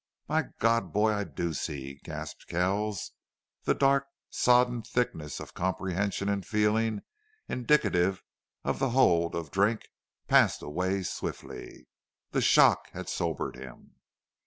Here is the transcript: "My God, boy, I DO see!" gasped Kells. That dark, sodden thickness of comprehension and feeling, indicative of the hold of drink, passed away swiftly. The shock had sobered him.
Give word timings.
"My 0.27 0.45
God, 0.57 0.91
boy, 0.91 1.11
I 1.11 1.23
DO 1.25 1.53
see!" 1.53 1.99
gasped 2.03 2.47
Kells. 2.47 3.11
That 3.65 3.77
dark, 3.77 4.07
sodden 4.31 4.81
thickness 4.81 5.39
of 5.39 5.53
comprehension 5.53 6.27
and 6.27 6.43
feeling, 6.43 7.03
indicative 7.47 8.23
of 8.63 8.79
the 8.79 8.89
hold 8.97 9.35
of 9.35 9.51
drink, 9.51 9.89
passed 10.27 10.63
away 10.63 11.03
swiftly. 11.03 11.87
The 12.31 12.41
shock 12.41 12.89
had 12.93 13.09
sobered 13.09 13.55
him. 13.55 13.93